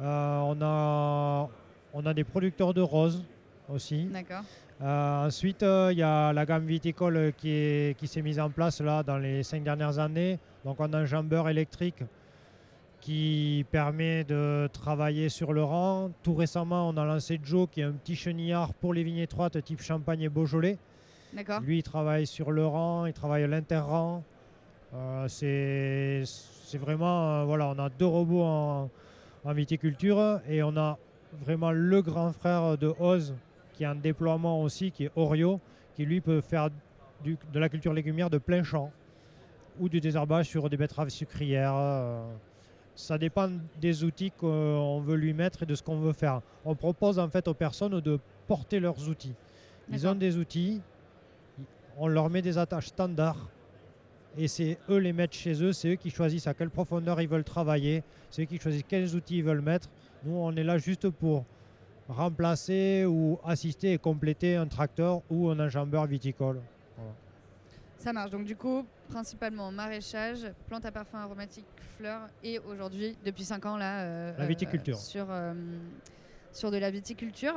Euh, 0.00 0.38
on, 0.40 0.56
a, 0.62 1.48
on 1.92 2.06
a 2.06 2.14
des 2.14 2.24
producteurs 2.24 2.72
de 2.72 2.80
roses 2.80 3.22
aussi. 3.68 4.04
D'accord. 4.04 4.42
Euh, 4.82 5.26
ensuite, 5.26 5.62
euh, 5.62 5.90
il 5.92 5.98
y 5.98 6.02
a 6.02 6.32
la 6.32 6.46
gamme 6.46 6.64
viticole 6.64 7.34
qui, 7.36 7.50
est- 7.50 7.98
qui 7.98 8.06
s'est 8.06 8.22
mise 8.22 8.40
en 8.40 8.48
place 8.48 8.80
là 8.80 9.02
dans 9.02 9.18
les 9.18 9.42
cinq 9.42 9.62
dernières 9.62 9.98
années. 9.98 10.38
Donc 10.64 10.80
on 10.80 10.90
a 10.94 10.98
un 10.98 11.04
jambeur 11.04 11.50
électrique 11.50 12.02
qui 13.02 13.64
permet 13.70 14.24
de 14.24 14.68
travailler 14.72 15.28
sur 15.28 15.52
le 15.52 15.62
rang. 15.62 16.10
Tout 16.22 16.34
récemment, 16.34 16.88
on 16.88 16.96
a 16.96 17.04
lancé 17.04 17.38
Joe 17.42 17.68
qui 17.70 17.80
est 17.82 17.84
un 17.84 17.92
petit 17.92 18.16
chenillard 18.16 18.72
pour 18.74 18.94
les 18.94 19.02
vignes 19.02 19.18
étroites 19.18 19.62
type 19.64 19.82
Champagne 19.82 20.22
et 20.22 20.28
Beaujolais. 20.30 20.78
D'accord. 21.34 21.60
Lui, 21.60 21.78
il 21.78 21.82
travaille 21.82 22.26
sur 22.26 22.50
le 22.50 22.66
rang, 22.66 23.04
il 23.06 23.12
travaille 23.12 23.44
à 23.44 23.46
l'interrang. 23.46 24.22
Euh, 24.94 25.28
c'est 25.28 26.78
vraiment, 26.78 27.40
euh, 27.40 27.44
voilà, 27.44 27.68
on 27.68 27.78
a 27.78 27.88
deux 27.88 28.06
robots 28.06 28.42
en, 28.42 28.90
en 29.44 29.52
viticulture 29.52 30.40
et 30.48 30.62
on 30.62 30.76
a 30.76 30.98
vraiment 31.44 31.70
le 31.70 32.02
grand 32.02 32.32
frère 32.32 32.76
de 32.76 32.92
Oz 32.98 33.34
qui 33.74 33.84
est 33.84 33.86
en 33.86 33.94
déploiement 33.94 34.62
aussi, 34.62 34.90
qui 34.90 35.04
est 35.04 35.10
Orio, 35.14 35.60
qui 35.94 36.04
lui 36.04 36.20
peut 36.20 36.40
faire 36.40 36.70
du- 37.22 37.38
de 37.52 37.58
la 37.58 37.68
culture 37.68 37.92
légumière 37.92 38.30
de 38.30 38.38
plein 38.38 38.62
champ 38.64 38.90
ou 39.78 39.88
du 39.88 40.00
désherbage 40.00 40.46
sur 40.46 40.68
des 40.68 40.76
betteraves 40.76 41.08
sucrières. 41.10 41.74
euh. 41.76 42.22
ça 42.96 43.16
dépend 43.16 43.48
des 43.80 44.04
outils 44.04 44.30
qu'on 44.32 45.00
veut 45.00 45.14
lui 45.16 45.32
mettre 45.32 45.62
et 45.62 45.66
de 45.66 45.74
ce 45.74 45.82
qu'on 45.82 46.00
veut 46.00 46.12
faire. 46.12 46.42
On 46.64 46.74
propose 46.74 47.18
en 47.18 47.28
fait 47.30 47.46
aux 47.48 47.54
personnes 47.54 47.98
de 48.00 48.18
porter 48.46 48.78
leurs 48.80 49.08
outils. 49.08 49.34
Ils 49.90 50.06
ont 50.06 50.14
des 50.16 50.36
outils, 50.36 50.82
on 51.96 52.08
leur 52.08 52.28
met 52.28 52.42
des 52.42 52.58
attaches 52.58 52.88
standards 52.88 53.48
et 54.36 54.48
c'est 54.48 54.78
eux 54.88 54.98
les 54.98 55.12
mettre 55.12 55.34
chez 55.34 55.62
eux, 55.62 55.72
c'est 55.72 55.88
eux 55.92 55.96
qui 55.96 56.10
choisissent 56.10 56.46
à 56.46 56.54
quelle 56.54 56.70
profondeur 56.70 57.20
ils 57.20 57.28
veulent 57.28 57.44
travailler, 57.44 58.02
c'est 58.30 58.42
eux 58.42 58.46
qui 58.46 58.58
choisissent 58.58 58.84
quels 58.88 59.14
outils 59.14 59.38
ils 59.38 59.44
veulent 59.44 59.60
mettre. 59.60 59.88
Nous, 60.24 60.34
on 60.36 60.54
est 60.56 60.62
là 60.64 60.78
juste 60.78 61.08
pour 61.10 61.44
remplacer 62.08 63.04
ou 63.06 63.38
assister 63.44 63.92
et 63.92 63.98
compléter 63.98 64.56
un 64.56 64.66
tracteur 64.66 65.22
ou 65.30 65.48
un 65.48 65.58
enjambeur 65.60 66.06
viticole. 66.06 66.60
Ça 67.98 68.12
marche. 68.12 68.30
Donc, 68.30 68.44
du 68.44 68.56
coup, 68.56 68.86
principalement 69.10 69.70
maraîchage, 69.70 70.46
plantes 70.66 70.86
à 70.86 70.90
parfum 70.92 71.18
aromatique, 71.18 71.66
fleurs 71.98 72.28
et 72.42 72.58
aujourd'hui, 72.60 73.14
depuis 73.24 73.44
5 73.44 73.66
ans, 73.66 73.76
là, 73.76 74.00
euh, 74.00 74.32
La 74.38 74.46
viticulture. 74.46 74.96
sur, 74.96 75.26
euh, 75.28 75.52
sur 76.50 76.70
de 76.70 76.78
la 76.78 76.90
viticulture. 76.90 77.54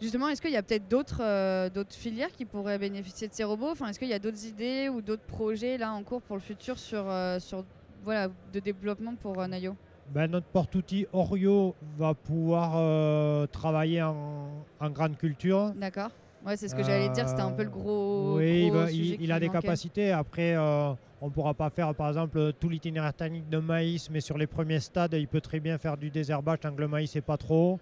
Justement, 0.00 0.28
est-ce 0.28 0.40
qu'il 0.40 0.52
y 0.52 0.56
a 0.56 0.62
peut-être 0.62 0.88
d'autres 0.88 1.20
euh, 1.22 1.68
d'autres 1.70 1.94
filières 1.94 2.30
qui 2.30 2.44
pourraient 2.44 2.78
bénéficier 2.78 3.26
de 3.26 3.32
ces 3.34 3.42
robots 3.44 3.70
enfin, 3.70 3.88
Est-ce 3.88 3.98
qu'il 3.98 4.08
y 4.08 4.14
a 4.14 4.18
d'autres 4.20 4.44
idées 4.46 4.88
ou 4.88 5.00
d'autres 5.02 5.22
projets 5.26 5.76
là 5.76 5.92
en 5.92 6.02
cours 6.04 6.22
pour 6.22 6.36
le 6.36 6.42
futur 6.42 6.78
sur, 6.78 7.04
euh, 7.10 7.40
sur 7.40 7.64
voilà, 8.04 8.28
de 8.52 8.60
développement 8.60 9.14
pour 9.16 9.40
euh, 9.40 9.46
Nayo? 9.48 9.74
Ben, 10.14 10.30
notre 10.30 10.46
porte-outil 10.46 11.06
Orio 11.12 11.74
va 11.98 12.14
pouvoir 12.14 13.46
travailler 13.48 14.02
en, 14.02 14.64
en 14.80 14.90
grande 14.90 15.18
culture. 15.18 15.72
D'accord 15.74 16.10
Ouais, 16.46 16.56
c'est 16.56 16.68
ce 16.68 16.74
que 16.74 16.82
j'allais 16.84 17.08
dire, 17.10 17.28
c'était 17.28 17.42
un 17.42 17.50
peu 17.50 17.64
le 17.64 17.68
gros. 17.68 18.36
Oui, 18.36 18.70
gros 18.70 18.86
sujet 18.86 19.16
il- 19.20 19.32
a 19.32 19.40
des 19.40 19.48
manquait. 19.48 19.60
capacités. 19.60 20.12
Après, 20.12 20.56
on 20.56 20.96
ne 21.26 21.30
pourra 21.30 21.52
pas 21.52 21.68
faire, 21.68 21.94
par 21.94 22.08
exemple, 22.08 22.52
tout 22.58 22.68
l'itinéraire 22.70 23.12
technique 23.12 23.50
de 23.50 23.58
maïs, 23.58 24.08
mais 24.08 24.20
sur 24.20 24.38
les 24.38 24.46
premiers 24.46 24.80
stades, 24.80 25.12
il 25.14 25.26
peut 25.28 25.40
très 25.42 25.60
bien 25.60 25.76
faire 25.76 25.96
du 25.98 26.08
désherbage 26.08 26.60
tant 26.60 26.72
que 26.72 26.80
le 26.80 26.88
maïs 26.88 27.14
n'est 27.14 27.20
pas 27.20 27.36
trop 27.36 27.72
haut. 27.74 27.80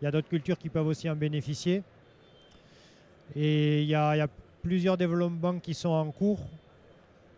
Il 0.00 0.04
y 0.04 0.08
a 0.08 0.10
d'autres 0.10 0.28
cultures 0.28 0.58
qui 0.58 0.68
peuvent 0.68 0.86
aussi 0.86 1.08
en 1.08 1.16
bénéficier. 1.16 1.82
Et 3.36 3.82
il 3.82 3.88
y 3.88 3.94
a, 3.94 4.14
il 4.14 4.18
y 4.18 4.22
a 4.22 4.28
plusieurs 4.62 4.96
développements 4.96 5.58
qui 5.58 5.74
sont 5.74 5.88
en 5.90 6.10
cours. 6.10 6.40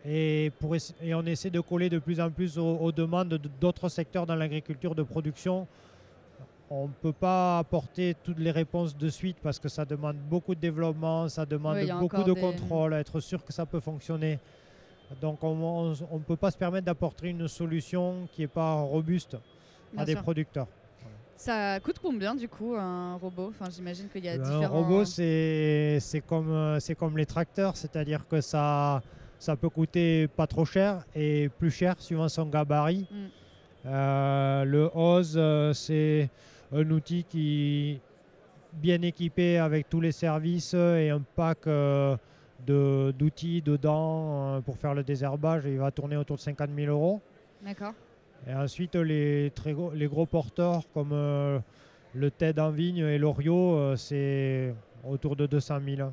Et, 0.09 0.53
pour 0.61 0.75
essa- 0.77 0.95
et 1.03 1.15
on 1.15 1.23
essaie 1.27 1.51
de 1.51 1.61
coller 1.61 1.89
de 1.89 1.99
plus 1.99 2.21
en 2.21 2.31
plus 2.31 2.59
aux, 2.59 2.77
aux 2.77 2.93
demandes 2.93 3.29
de- 3.31 3.51
d'autres 3.61 3.89
secteurs 3.89 4.25
dans 4.27 4.37
l'agriculture 4.37 4.95
de 4.95 5.03
production. 5.03 5.67
On 6.71 6.89
ne 6.89 6.93
peut 6.93 7.13
pas 7.13 7.59
apporter 7.59 8.15
toutes 8.25 8.39
les 8.39 8.51
réponses 8.51 8.97
de 8.97 9.09
suite 9.09 9.37
parce 9.43 9.59
que 9.59 9.69
ça 9.69 9.85
demande 9.85 10.17
beaucoup 10.17 10.55
de 10.55 10.61
développement, 10.61 11.29
ça 11.29 11.47
demande 11.47 11.77
Oui, 11.77 11.87
beaucoup 12.01 12.23
de 12.25 12.35
des- 12.35 12.41
contrôle, 12.41 12.93
être 12.95 13.21
sûr 13.21 13.45
que 13.45 13.53
ça 13.53 13.67
peut 13.67 13.81
fonctionner. 13.81 14.39
Donc 15.21 15.43
on 15.45 15.91
ne 15.93 16.19
peut 16.25 16.37
pas 16.37 16.51
se 16.51 16.59
permettre 16.59 16.87
d'apporter 16.87 17.29
une 17.29 17.47
solution 17.47 18.29
qui 18.33 18.41
n'est 18.43 18.49
pas 18.49 18.75
robuste 18.75 19.37
à 19.97 20.05
des 20.05 20.15
producteurs. 20.23 20.67
Ça 21.37 21.79
coûte 21.81 21.99
combien 22.01 22.35
du 22.35 22.49
coup 22.49 22.75
un 22.77 23.17
robot? 23.17 23.49
Enfin, 23.51 23.71
j'imagine 23.71 24.09
qu'il 24.09 24.25
y 24.25 24.29
a 24.29 24.39
différents. 24.39 24.63
Un 24.63 24.69
robot, 24.69 25.05
c'est 25.05 26.01
comme, 26.27 26.51
euh, 26.51 26.79
comme 26.99 27.19
les 27.19 27.27
tracteurs, 27.27 27.77
c'est-à-dire 27.77 28.27
que 28.27 28.41
ça, 28.41 29.03
ça 29.39 29.55
peut 29.55 29.69
coûter 29.69 30.29
pas 30.29 30.47
trop 30.47 30.65
cher 30.65 31.05
et 31.15 31.51
plus 31.59 31.71
cher 31.71 32.01
suivant 32.01 32.29
son 32.29 32.47
gabarit. 32.47 33.07
Mm. 33.11 33.17
Euh, 33.87 34.65
le 34.65 34.91
hose, 34.95 35.35
euh, 35.37 35.73
c'est 35.75 36.31
un 36.73 36.91
outil 36.91 37.25
qui 37.25 38.01
bien 38.73 39.01
équipé 39.03 39.59
avec 39.59 39.89
tous 39.89 40.01
les 40.01 40.13
services 40.13 40.75
et 40.75 41.11
un 41.11 41.21
pack 41.21 41.69
d'outils 42.67 43.63
dedans 43.63 44.61
pour 44.63 44.77
faire 44.77 44.95
le 44.95 45.03
désherbage. 45.03 45.65
Il 45.67 45.79
va 45.79 45.91
tourner 45.91 46.17
autour 46.17 46.37
de 46.37 46.43
50 46.43 46.71
000 46.75 46.91
euros. 46.91 47.21
D'accord. 47.63 47.95
Et 48.49 48.55
ensuite, 48.55 48.95
les, 48.95 49.53
gros, 49.67 49.93
les 49.93 50.07
gros 50.07 50.27
porteurs 50.27 50.83
comme 50.93 51.11
euh, 51.13 51.59
le 52.15 52.31
TED 52.31 52.59
en 52.59 52.71
vigne 52.71 52.99
et 52.99 53.19
l'Orio, 53.19 53.77
euh, 53.77 53.97
c'est 53.97 54.75
autour 55.05 55.37
de 55.37 55.47
200 55.47 55.81
000. 55.97 56.11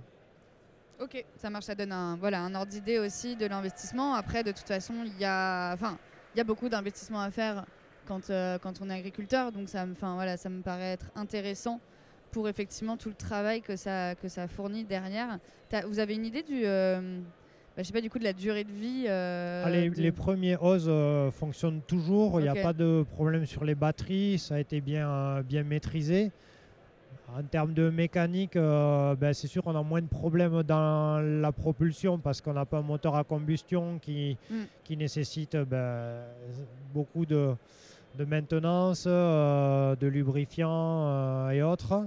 Ok, 0.99 1.23
ça 1.35 1.49
marche, 1.49 1.65
ça 1.65 1.75
donne 1.75 1.91
un, 1.91 2.15
voilà, 2.17 2.41
un 2.41 2.55
ordre 2.55 2.71
d'idée 2.71 2.99
aussi 2.99 3.35
de 3.35 3.45
l'investissement. 3.45 4.13
Après, 4.13 4.43
de 4.43 4.51
toute 4.51 4.67
façon, 4.67 4.93
il 5.05 5.19
y 5.19 5.25
a, 5.25 5.73
enfin, 5.73 5.97
y 6.35 6.39
a 6.39 6.43
beaucoup 6.43 6.69
d'investissements 6.69 7.21
à 7.21 7.29
faire 7.29 7.65
quand, 8.07 8.29
euh, 8.29 8.57
quand 8.57 8.81
on 8.81 8.89
est 8.89 8.95
agriculteur. 8.95 9.51
Donc, 9.51 9.69
ça, 9.69 9.85
voilà, 9.99 10.37
ça 10.37 10.49
me 10.49 10.61
paraît 10.61 10.93
être 10.93 11.11
intéressant 11.15 11.79
pour 12.31 12.49
effectivement 12.49 12.97
tout 12.97 13.09
le 13.09 13.15
travail 13.15 13.61
que 13.61 13.75
ça, 13.75 14.15
que 14.15 14.27
ça 14.27 14.47
fournit 14.47 14.85
derrière. 14.85 15.39
Vous 15.87 15.99
avez 15.99 16.15
une 16.15 16.25
idée 16.25 16.43
du, 16.43 16.63
bah, 17.75 17.81
je 17.81 17.87
sais 17.87 17.93
pas 17.93 18.01
du 18.01 18.09
coup 18.11 18.19
de 18.19 18.23
la 18.23 18.33
durée 18.33 18.63
de 18.63 18.71
vie. 18.71 19.05
Euh, 19.07 19.63
ah, 19.65 19.69
les, 19.69 20.11
premiers 20.11 20.57
OZ 20.57 20.85
euh, 20.87 21.31
fonctionnent 21.31 21.81
toujours, 21.81 22.39
il 22.39 22.43
n'y 22.43 22.49
a 22.59 22.61
pas 22.61 22.73
de 22.73 23.03
problème 23.15 23.47
sur 23.47 23.63
les 23.63 23.73
batteries, 23.73 24.37
ça 24.37 24.55
a 24.55 24.59
été 24.59 24.79
bien, 24.79 25.09
euh, 25.09 25.41
bien 25.41 25.63
maîtrisé. 25.63 26.31
En 27.35 27.41
termes 27.41 27.73
de 27.73 27.89
mécanique, 27.89 28.53
ben, 28.53 29.33
c'est 29.33 29.47
sûr 29.47 29.63
qu'on 29.63 29.75
a 29.75 29.81
moins 29.81 30.03
de 30.03 30.07
problèmes 30.07 30.61
dans 30.61 31.19
la 31.19 31.51
propulsion 31.51 32.19
parce 32.19 32.41
qu'on 32.41 32.53
n'a 32.53 32.65
pas 32.65 32.77
un 32.77 32.83
moteur 32.83 33.15
à 33.15 33.23
combustion 33.23 33.97
qui, 33.99 34.37
hmm. 34.51 34.65
qui 34.83 34.95
nécessite 34.95 35.57
ben, 35.57 36.19
beaucoup 36.93 37.25
de, 37.25 37.55
de 38.19 38.25
maintenance, 38.25 39.07
de 39.07 40.07
lubrifiant 40.07 41.49
et 41.49 41.63
autres. 41.63 42.03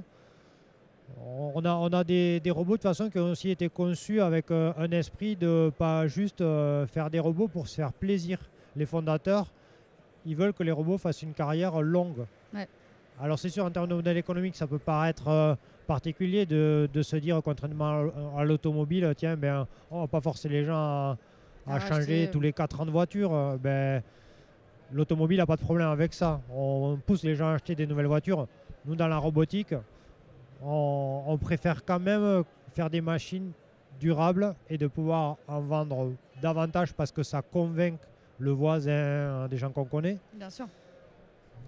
On 1.29 1.65
a, 1.65 1.75
on 1.75 1.89
a 1.89 2.05
des, 2.05 2.41
robots 2.51 2.77
de 2.77 2.83
façon 2.83 3.11
qui 3.11 3.19
ont 3.19 3.33
aussi 3.33 3.51
été 3.51 3.69
conçus 3.69 4.21
avec 4.21 4.51
euh, 4.53 4.73
un 4.79 4.91
esprit 4.93 5.35
de 5.35 5.73
pas 5.77 6.07
juste 6.07 6.41
euh, 6.41 6.87
faire 6.87 7.11
des 7.11 7.19
robots 7.19 7.49
pour 7.49 7.67
se 7.67 7.75
faire 7.75 7.93
plaisir. 7.93 8.39
Les 8.77 8.87
fondateurs, 8.87 9.53
ils 10.25 10.37
veulent 10.37 10.53
que 10.53 10.63
les 10.63 10.71
robots 10.71 10.99
fassent 10.99 11.23
une 11.23 11.33
carrière 11.33 11.81
longue. 11.83 12.25
Alors 13.21 13.39
c'est 13.39 13.49
sûr, 13.49 13.65
en 13.65 13.71
termes 13.71 13.89
de 13.89 13.95
modèle 13.95 14.19
économique, 14.19 14.55
ça 14.55 14.69
peut 14.69 14.79
paraître 14.79 15.27
euh, 15.29 15.55
particulier 15.89 16.47
de, 16.47 16.89
se 17.03 17.17
dire, 17.17 17.41
contrairement 17.43 18.05
à, 18.37 18.45
l'automobile, 18.45 19.13
tiens, 19.17 19.37
ben, 19.37 19.67
on 19.91 20.03
va 20.03 20.07
pas 20.07 20.21
forcer 20.21 20.49
les 20.49 20.65
gens 20.65 21.17
à, 21.67 21.81
changer 21.81 22.29
tous 22.31 22.41
les 22.41 22.53
4 22.53 22.83
ans 22.83 22.87
de 22.87 22.91
voiture. 22.91 23.59
Ben, 23.61 24.03
L'automobile 24.93 25.39
n'a 25.39 25.47
pas 25.47 25.57
de 25.57 25.63
problème 25.63 25.89
avec 25.89 26.15
ça. 26.15 26.41
On 26.55 26.97
pousse 27.05 27.25
les 27.25 27.35
gens 27.35 27.49
à 27.49 27.55
acheter 27.55 27.75
des 27.75 27.89
nouvelles 27.89 28.07
voitures. 28.07 28.47
Nous, 28.85 28.95
dans 28.95 29.09
la 29.09 29.19
robotique, 29.19 29.75
on, 30.63 31.39
préfère 31.41 31.85
quand 31.85 32.01
même 32.01 32.45
faire 32.75 32.91
des 32.91 33.01
machines 33.01 33.53
durables 34.01 34.55
et 34.69 34.79
de 34.79 34.87
pouvoir 34.87 35.37
en 35.49 35.61
vendre 35.61 36.13
davantage 36.41 36.93
parce 36.93 37.13
que 37.13 37.23
ça 37.23 37.43
convainc 37.43 37.99
le 38.39 38.51
voisin, 38.51 38.93
hein, 38.93 39.49
des 39.49 39.57
gens 39.57 39.71
qu'on 39.71 39.85
connaît. 39.85 40.19
Bien 40.35 40.51
sûr. 40.51 40.67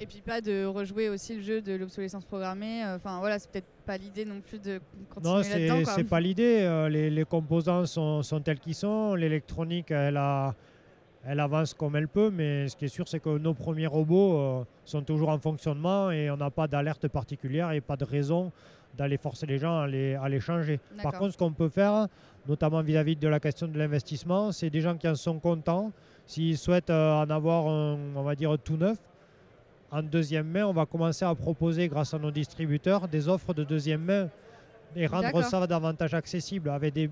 Et 0.00 0.06
puis 0.06 0.20
pas 0.20 0.40
de 0.40 0.64
rejouer 0.64 1.08
aussi 1.08 1.34
le 1.34 1.42
jeu 1.42 1.60
de 1.60 1.74
l'obsolescence 1.74 2.24
programmée. 2.24 2.84
Euh, 2.84 2.96
enfin 2.96 3.18
voilà, 3.18 3.38
c'est 3.38 3.50
peut-être 3.50 3.66
pas 3.84 3.96
l'idée 3.96 4.24
non 4.24 4.40
plus 4.40 4.60
de 4.60 4.80
continuer 5.12 5.48
là-dedans. 5.48 5.78
Non, 5.80 5.92
c'est 5.94 6.04
pas 6.04 6.20
l'idée. 6.20 6.60
Euh, 6.62 6.88
les, 6.88 7.24
composants 7.24 7.84
sont, 7.86 8.22
sont 8.22 8.40
tels 8.40 8.60
qu'ils 8.60 8.76
sont. 8.76 9.14
L'électronique, 9.14 9.90
elle 9.90 10.16
a 10.16 10.54
elle 11.24 11.40
avance 11.40 11.74
comme 11.74 11.96
elle 11.96 12.08
peut, 12.08 12.30
mais 12.30 12.68
ce 12.68 12.76
qui 12.76 12.84
est 12.86 12.88
sûr, 12.88 13.08
c'est 13.08 13.20
que 13.20 13.38
nos 13.38 13.54
premiers 13.54 13.86
robots 13.86 14.38
euh, 14.38 14.64
sont 14.84 15.02
toujours 15.02 15.30
en 15.30 15.38
fonctionnement 15.38 16.10
et 16.10 16.30
on 16.30 16.36
n'a 16.36 16.50
pas 16.50 16.68
d'alerte 16.68 17.08
particulière 17.08 17.72
et 17.72 17.80
pas 17.80 17.96
de 17.96 18.04
raison 18.04 18.52
d'aller 18.96 19.16
forcer 19.16 19.46
les 19.46 19.58
gens 19.58 19.80
à 19.80 19.86
les, 19.86 20.14
à 20.14 20.28
les 20.28 20.40
changer. 20.40 20.80
Par 21.02 21.12
contre, 21.12 21.32
ce 21.32 21.38
qu'on 21.38 21.52
peut 21.52 21.68
faire, 21.68 22.08
notamment 22.48 22.82
vis-à-vis 22.82 23.16
de 23.16 23.28
la 23.28 23.40
question 23.40 23.68
de 23.68 23.78
l'investissement, 23.78 24.52
c'est 24.52 24.70
des 24.70 24.80
gens 24.80 24.96
qui 24.96 25.08
en 25.08 25.14
sont 25.14 25.38
contents. 25.38 25.92
S'ils 26.26 26.58
souhaitent 26.58 26.90
euh, 26.90 27.22
en 27.22 27.30
avoir, 27.30 27.68
un, 27.68 27.98
on 28.16 28.22
va 28.22 28.34
dire, 28.34 28.56
tout 28.58 28.76
neuf, 28.76 28.98
en 29.90 30.02
deuxième 30.02 30.46
main, 30.46 30.66
on 30.66 30.72
va 30.72 30.86
commencer 30.86 31.24
à 31.24 31.34
proposer, 31.34 31.88
grâce 31.88 32.12
à 32.12 32.18
nos 32.18 32.30
distributeurs, 32.30 33.08
des 33.08 33.28
offres 33.28 33.54
de 33.54 33.64
deuxième 33.64 34.02
main 34.02 34.28
et 34.94 35.06
rendre 35.06 35.42
ça 35.42 35.66
davantage 35.66 36.14
accessible 36.14 36.70
avec 36.70 36.94
des, 36.94 37.10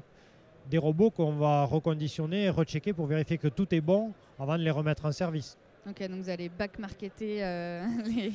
des 0.70 0.78
robots 0.78 1.10
qu'on 1.10 1.32
va 1.32 1.64
reconditionner 1.64 2.44
et 2.44 2.50
rechecker 2.50 2.92
pour 2.92 3.06
vérifier 3.06 3.38
que 3.38 3.48
tout 3.48 3.72
est 3.74 3.80
bon 3.80 4.12
avant 4.38 4.56
de 4.56 4.62
les 4.62 4.70
remettre 4.70 5.04
en 5.04 5.12
service. 5.12 5.56
Ok, 5.88 6.00
donc 6.08 6.20
vous 6.20 6.30
allez 6.30 6.48
back-marketer 6.48 7.44
euh, 7.44 7.84
les. 8.06 8.32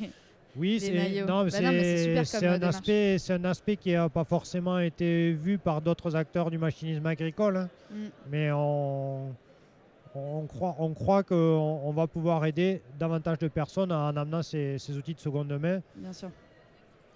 Oui, 0.57 0.81
c'est 0.81 0.91
bah 1.23 1.33
un, 1.33 1.47
aspect, 2.61 3.17
un 3.29 3.43
aspect 3.45 3.77
qui 3.77 3.93
n'a 3.93 4.09
pas 4.09 4.25
forcément 4.25 4.79
été 4.79 5.31
vu 5.31 5.57
par 5.57 5.81
d'autres 5.81 6.13
acteurs 6.17 6.51
du 6.51 6.57
machinisme 6.57 7.05
agricole. 7.05 7.55
Hein. 7.55 7.69
Mm. 7.89 8.07
Mais 8.29 8.51
on, 8.51 9.33
on 10.13 10.45
croit, 10.47 10.75
on 10.77 10.93
croit 10.93 11.23
qu'on 11.23 11.35
on 11.85 11.91
va 11.91 12.05
pouvoir 12.07 12.45
aider 12.45 12.81
davantage 12.99 13.37
de 13.39 13.47
personnes 13.47 13.93
en 13.93 14.15
amenant 14.17 14.43
ces, 14.43 14.77
ces 14.77 14.97
outils 14.97 15.13
de 15.13 15.21
seconde 15.21 15.57
main. 15.57 15.81
Bien 15.95 16.11
sûr. 16.11 16.29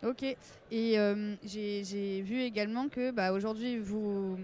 Ok. 0.05 0.23
Et 0.71 0.99
euh, 0.99 1.35
j'ai 1.43 2.21
vu 2.21 2.41
également 2.41 2.87
que 2.87 3.11
bah, 3.11 3.33
aujourd'hui, 3.33 3.77
vous 3.79 4.37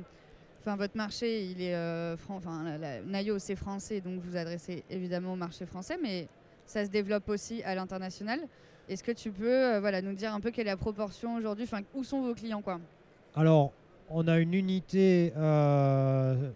Enfin, 0.62 0.76
votre 0.76 0.96
marché, 0.96 1.46
il 1.46 1.60
est 1.60 1.74
euh, 1.74 2.16
enfin, 2.30 2.64
Nayo, 3.08 3.40
c'est 3.40 3.56
français, 3.56 4.00
donc 4.00 4.20
vous 4.20 4.38
adressez 4.38 4.84
évidemment 4.92 5.34
au 5.34 5.36
marché 5.36 5.66
français, 5.66 5.98
mais 6.00 6.28
ça 6.68 6.86
se 6.86 6.92
développe 6.92 7.28
aussi 7.30 7.64
à 7.64 7.74
l'international. 7.74 8.42
Est-ce 8.88 9.04
que 9.04 9.12
tu 9.12 9.32
peux 9.32 9.50
euh, 9.52 9.80
voilà, 9.80 10.04
nous 10.04 10.14
dire 10.14 10.32
un 10.32 10.40
peu 10.40 10.52
quelle 10.52 10.68
est 10.68 10.72
la 10.72 10.78
proportion 10.78 11.34
aujourd'hui 11.34 11.64
Enfin, 11.64 11.82
où 11.96 12.04
sont 12.04 12.22
vos 12.22 12.36
clients 12.36 12.62
quoi? 12.62 12.80
Alors, 13.36 13.72
on 14.12 14.28
a 14.28 14.38
une 14.38 14.54
unité 14.54 15.34
euh, 15.36 16.52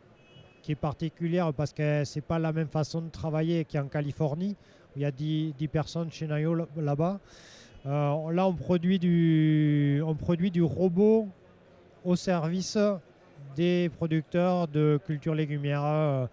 qui 0.62 0.74
est 0.74 0.76
particulière 0.76 1.52
parce 1.52 1.74
que 1.74 2.04
c'est 2.06 2.22
pas 2.22 2.38
la 2.38 2.54
même 2.54 2.68
façon 2.68 3.02
de 3.02 3.10
travailler 3.10 3.66
qu'en 3.66 3.88
Californie, 3.88 4.56
il 4.96 5.02
y 5.02 5.06
a 5.06 5.12
10, 5.12 5.56
10 5.58 5.68
personnes 5.68 6.12
chez 6.12 6.28
Nayo 6.28 6.54
là-bas. 6.78 7.20
là, 7.86 8.48
on 8.48 8.54
produit, 8.54 9.00
du, 9.00 10.00
on 10.06 10.14
produit 10.14 10.52
du 10.52 10.62
robot 10.62 11.28
au 12.04 12.16
service 12.16 12.78
des 13.56 13.90
producteurs 13.90 14.68
de 14.68 15.00
cultures 15.06 15.36
légumières, 15.36 15.84
euh, 15.84 16.28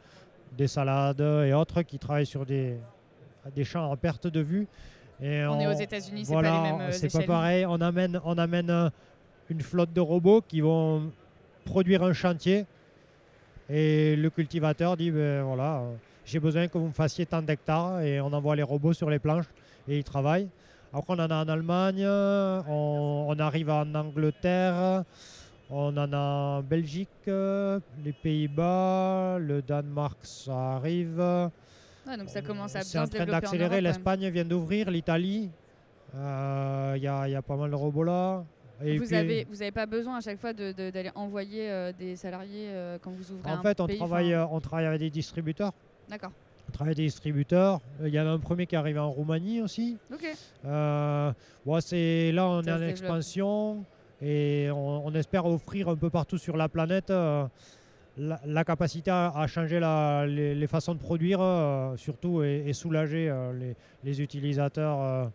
des 0.57 0.69
salades 0.69 1.21
et 1.21 1.53
autres 1.55 1.83
qui 1.83 1.99
travaillent 1.99 2.27
sur 2.27 2.45
des, 2.45 2.77
des 3.55 3.65
champs 3.65 3.91
en 3.91 3.97
perte 3.97 4.27
de 4.27 4.41
vue. 4.41 4.67
Et 5.23 5.45
on, 5.47 5.59
est 5.61 5.67
aux 5.67 5.73
États-Unis, 5.73 6.25
c'est 6.27 6.35
pas 6.35 6.43
les 6.43 6.51
mêmes. 6.51 6.81
Euh, 6.81 6.93
c'est 6.93 7.13
pas 7.13 7.23
pareil. 7.23 7.65
On 7.67 7.81
amène, 7.81 8.21
on 8.25 8.37
amène 8.39 8.71
euh, 8.71 8.91
une 9.49 9.61
flotte 9.61 9.93
de 9.93 10.01
robots 10.01 10.43
qui 10.47 10.61
vont 10.61 11.11
produire 11.65 12.03
un 12.03 12.13
chantier. 12.13 12.67
Et 13.71 14.17
le 14.17 14.29
cultivateur 14.31 14.97
dit 14.97 15.11
ben, 15.11 15.45
voilà, 15.45 15.83
j'ai 16.25 16.41
besoin 16.41 16.67
que 16.67 16.77
vous 16.77 16.89
me 16.89 16.93
fassiez 16.93 17.25
tant 17.25 17.41
d'hectares. 17.41 18.01
Et 18.01 18.21
on 18.21 18.33
envoie 18.33 18.57
les 18.57 18.65
robots 18.65 18.93
sur 18.93 19.09
les 19.09 19.21
planches 19.21 19.47
et 19.89 19.99
ils 19.99 20.05
travaillent. 20.05 20.49
Après, 20.93 21.15
on 21.15 21.21
en 21.21 21.31
a 21.31 21.37
en 21.37 21.49
Allemagne, 21.49 22.05
on, 22.05 23.27
on 23.29 23.39
arrive 23.39 23.71
en 23.71 23.95
Angleterre. 23.95 25.05
On 25.75 25.97
en 25.97 26.13
a 26.13 26.19
en 26.19 26.63
Belgique, 26.63 27.09
les 27.27 28.13
Pays-Bas, 28.23 29.39
le 29.41 29.63
Danemark, 29.63 30.19
ça 30.21 30.75
arrive. 30.75 31.17
donc 31.17 32.29
ça 32.29 32.43
commence 32.43 32.77
à 32.77 32.83
C'est 32.83 32.99
en 32.99 33.07
train 33.07 33.25
d'accélérer. 33.25 33.81
L'Espagne 33.81 34.29
vient 34.29 34.45
d'ouvrir, 34.45 34.91
l'Italie. 34.91 35.51
Il 36.13 36.19
euh, 36.19 36.99
y, 36.99 37.07
a, 37.07 37.41
pas 37.41 37.57
mal 37.57 37.71
de 37.71 37.75
robots 37.75 38.05
là. 38.05 38.45
vous 38.83 39.07
n'avez 39.07 39.47
vous 39.49 39.63
avez 39.63 39.71
pas 39.71 39.87
besoin 39.87 40.19
à 40.19 40.21
chaque 40.21 40.39
fois 40.39 40.53
d'aller 40.53 41.11
envoyer 41.15 41.71
euh, 41.71 41.91
des 41.99 42.17
salariés 42.17 42.67
euh, 42.69 42.99
quand 43.01 43.11
vous 43.11 43.33
ouvrez 43.33 43.51
en 43.51 43.61
un 43.61 43.63
fait, 43.63 43.81
on 43.81 43.87
travaille, 43.87 44.37
on 44.37 44.61
travaille 44.61 44.85
avec 44.85 45.01
des 45.01 45.09
distributeurs. 45.09 45.73
D'accord. 46.11 46.33
On 46.69 46.73
travaille 46.73 46.91
avec 46.91 46.99
des 46.99 47.05
distributeurs. 47.05 47.81
Il 48.05 48.13
y 48.13 48.21
en 48.21 48.27
a 48.27 48.31
un 48.31 48.39
premier 48.39 48.67
qui 48.67 48.75
est 48.75 48.79
arrivé 48.79 48.99
en 48.99 49.11
Roumanie 49.11 49.63
aussi. 49.63 49.97
Ok. 50.13 50.27
là, 50.65 51.35
on 52.47 52.63
est 52.63 52.73
en 52.73 52.83
expansion. 52.83 53.87
Et 54.23 54.69
on, 54.73 55.13
espère 55.15 55.47
offrir 55.47 55.89
un 55.89 55.97
peu 55.97 56.09
partout 56.09 56.39
sur 56.39 56.57
la 56.57 56.69
planète 56.69 57.11
euh, 57.11 57.45
la, 58.17 58.65
capacité 58.65 59.11
à, 59.11 59.47
changer 59.49 59.81
les, 60.29 60.67
façons 60.69 60.95
de 60.95 61.01
produire, 61.01 61.41
euh, 61.41 61.97
surtout, 61.97 62.43
et, 62.43 62.73
soulager 62.73 63.29
euh, 63.29 63.75
les, 64.05 64.21
utilisateurs 64.23 65.31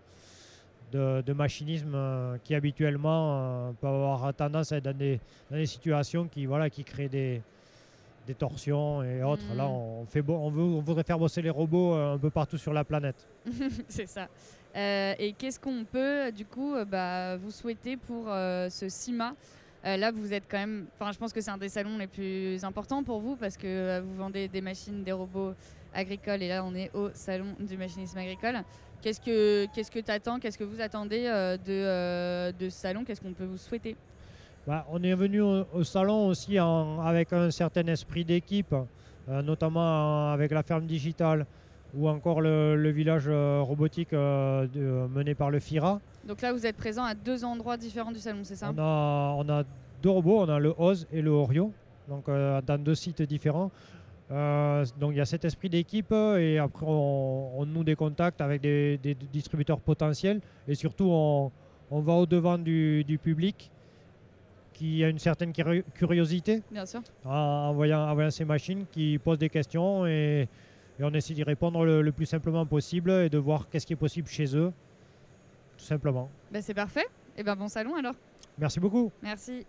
de, 0.93 1.33
machinisme 1.33 1.97
qui 2.45 2.55
habituellement 2.55 3.73
peuvent 3.81 3.93
avoir 3.93 4.33
tendance 4.33 4.71
à 4.71 4.77
être 4.77 4.85
dans 4.85 4.97
des, 4.97 5.19
situations 5.65 6.27
qui, 6.27 6.45
voilà, 6.45 6.69
qui 6.69 6.85
créent 6.85 7.09
des, 7.09 7.41
des 8.25 8.35
torsions 8.35 9.03
et 9.03 9.21
autres. 9.21 9.53
Mm. 9.53 9.57
Là, 9.57 9.67
on, 9.67 10.05
fait 10.05 10.23
on, 10.25 10.49
veut, 10.49 10.63
on 10.63 10.79
voudrait 10.79 11.03
faire 11.03 11.19
bosser 11.19 11.41
les 11.41 11.49
robots 11.49 11.93
un 11.93 12.17
peu 12.17 12.29
partout 12.29 12.57
sur 12.57 12.71
la 12.71 12.85
planète. 12.85 13.27
c'est 13.89 14.07
ça. 14.07 14.29
Euh, 14.77 15.15
et 15.17 15.33
qu'est-ce 15.33 15.59
qu'on 15.59 15.85
peut, 15.85 16.31
du 16.31 16.45
coup, 16.45 16.75
euh, 16.75 16.85
bah, 16.85 17.35
vous 17.37 17.49
souhaiter 17.49 17.97
pour 17.97 18.25
euh, 18.27 18.69
ce 18.69 18.87
CIMA 18.89 19.33
Là, 19.83 20.11
vous 20.11 20.33
êtes 20.33 20.43
quand 20.51 20.57
même. 20.57 20.87
Enfin, 20.99 21.13
je 21.13 21.17
pense 21.17 21.31
que 21.31 21.39
c'est 21.39 21.51
un 21.51 21.57
des 21.57 21.69
salons 21.69 21.97
les 21.97 22.07
plus 22.07 22.61
importants 22.65 23.03
pour 23.03 23.21
vous 23.21 23.37
parce 23.37 23.55
que 23.55 24.01
vous 24.01 24.15
vendez 24.15 24.49
des 24.49 24.59
machines, 24.59 25.01
des 25.01 25.13
robots 25.13 25.53
agricoles. 25.93 26.43
Et 26.43 26.49
là, 26.49 26.65
on 26.65 26.75
est 26.75 26.91
au 26.93 27.09
salon 27.13 27.55
du 27.57 27.77
machinisme 27.77 28.17
agricole. 28.17 28.63
Qu'est-ce 29.01 29.21
que 29.21 29.65
qu'est-ce 29.73 29.89
que 29.89 29.99
t'attends? 29.99 30.39
Qu'est-ce 30.39 30.57
que 30.57 30.65
vous 30.65 30.81
attendez 30.81 31.23
de, 31.65 32.51
ce 32.59 32.69
salon? 32.69 33.05
Qu'est-ce 33.05 33.21
qu'on 33.21 33.31
peut 33.31 33.45
vous 33.45 33.55
souhaiter? 33.55 33.95
Bah, 34.65 34.85
on 34.89 35.01
est 35.03 35.15
venu 35.15 35.39
au, 35.39 35.83
salon 35.85 36.27
aussi 36.27 36.57
avec 36.57 37.31
un 37.31 37.49
certain 37.49 37.87
esprit 37.87 38.25
d'équipe, 38.25 38.75
notamment 39.29 40.33
avec 40.33 40.51
la 40.51 40.63
ferme 40.63 40.85
digitale 40.85 41.45
ou 41.95 42.07
encore 42.09 42.41
le, 42.41 42.75
le 42.75 42.89
village 42.89 43.25
euh, 43.27 43.61
robotique 43.61 44.13
euh, 44.13 44.67
de- 44.67 45.07
mené 45.13 45.35
par 45.35 45.49
le 45.51 45.59
FIRA. 45.59 45.99
Donc 46.27 46.41
là, 46.41 46.51
vous 46.53 46.65
êtes 46.65 46.75
présent 46.77 47.03
à 47.03 47.13
deux 47.13 47.45
endroits 47.45 47.77
différents 47.77 48.11
du 48.11 48.19
salon, 48.19 48.39
c'est 48.43 48.55
ça? 48.55 48.71
On 48.75 48.79
a, 48.79 49.35
on 49.37 49.49
a 49.49 49.63
deux 50.03 50.09
robots, 50.09 50.41
on 50.41 50.49
a 50.49 50.59
le 50.59 50.73
Oz 50.77 51.07
et 51.11 51.21
le 51.21 51.31
Orio, 51.31 51.71
donc 52.09 52.27
euh, 52.29 52.61
dans 52.61 52.77
deux 52.77 52.95
sites 52.95 53.21
différents. 53.21 53.71
Euh, 54.29 54.83
donc 54.99 55.11
il 55.13 55.17
y 55.17 55.21
a 55.21 55.25
cet 55.25 55.45
esprit 55.45 55.69
d'équipe 55.69 56.11
et 56.11 56.57
après 56.59 56.85
on, 56.85 57.61
on 57.61 57.65
noue 57.65 57.85
des 57.85 57.95
contacts 57.95 58.41
avec 58.41 58.59
des, 58.61 58.97
des 58.97 59.15
distributeurs 59.15 59.79
potentiels 59.79 60.41
et 60.67 60.75
surtout 60.75 61.07
on, 61.09 61.49
on 61.89 62.01
va 62.01 62.11
au-devant 62.11 62.57
du, 62.57 63.05
du 63.05 63.17
public 63.17 63.71
qui 64.73 65.01
a 65.01 65.07
une 65.07 65.17
certaine 65.17 65.51
curi- 65.53 65.81
curiosité 65.93 66.61
Bien 66.69 66.85
sûr. 66.85 66.99
en, 67.23 67.31
en 67.31 67.73
voyant, 67.73 68.01
en 68.01 68.13
voyant 68.13 68.29
ces 68.29 68.43
machines 68.43 68.85
qui 68.91 69.17
posent 69.17 69.39
des 69.39 69.47
questions 69.49 70.05
et, 70.05 70.49
et 70.99 71.03
on 71.03 71.13
essaie 71.13 71.33
d'y 71.33 71.43
répondre 71.43 71.85
le, 71.85 72.01
le 72.01 72.11
plus 72.11 72.25
simplement 72.25 72.65
possible 72.65 73.11
et 73.11 73.29
de 73.29 73.37
voir 73.37 73.69
qu'est-ce 73.69 73.85
qui 73.85 73.93
est 73.93 73.97
possible 73.97 74.27
chez 74.27 74.55
eux, 74.55 74.71
tout 75.77 75.85
simplement. 75.85 76.29
Bah, 76.51 76.61
c'est 76.61 76.73
parfait. 76.73 77.07
Et 77.37 77.43
ben 77.43 77.55
bon 77.55 77.67
salon 77.67 77.95
alors. 77.95 78.15
Merci 78.57 78.79
beaucoup. 78.79 79.11
Merci. 79.21 79.65